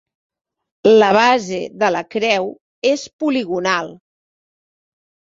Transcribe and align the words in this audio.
La 1.01 1.09
base 1.17 1.59
de 1.83 1.89
la 1.95 2.01
creu 2.15 2.49
és 2.93 3.03
poligonal. 3.25 3.93